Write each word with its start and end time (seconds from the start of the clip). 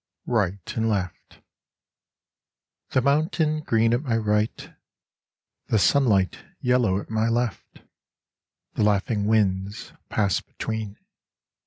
"S 0.25 0.29
RIGHT 0.29 0.77
AND 0.77 0.89
LEFT 0.89 1.41
The 2.89 3.03
mountain 3.03 3.59
green 3.59 3.93
at 3.93 4.01
my 4.01 4.17
right: 4.17 4.73
The 5.67 5.77
sunlight 5.77 6.39
yellow 6.59 6.99
at 6.99 7.11
my 7.11 7.29
left: 7.29 7.83
The 8.73 8.81
laughing 8.81 9.27
winds 9.27 9.93
pass 10.09 10.39
between. 10.41 10.97